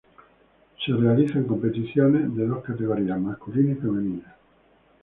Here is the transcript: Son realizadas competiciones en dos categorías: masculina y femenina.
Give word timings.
Son 0.83 0.97
realizadas 0.99 1.45
competiciones 1.45 2.23
en 2.23 2.49
dos 2.49 2.63
categorías: 2.63 3.19
masculina 3.19 3.73
y 3.73 3.75
femenina. 3.75 4.35